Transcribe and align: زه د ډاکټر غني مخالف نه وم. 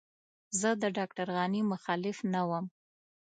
زه 0.59 0.69
د 0.81 0.83
ډاکټر 0.97 1.27
غني 1.37 1.61
مخالف 1.71 2.17
نه 2.33 2.41
وم. 2.49 2.65